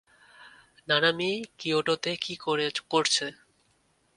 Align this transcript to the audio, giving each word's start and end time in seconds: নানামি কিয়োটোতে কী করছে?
নানামি 0.87 1.31
কিয়োটোতে 1.59 2.11
কী 2.15 2.33
করছে? 2.89 3.25